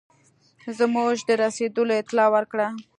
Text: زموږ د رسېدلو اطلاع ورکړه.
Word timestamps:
زموږ 0.77 1.17
د 1.27 1.29
رسېدلو 1.43 1.93
اطلاع 2.01 2.27
ورکړه. 2.35 2.67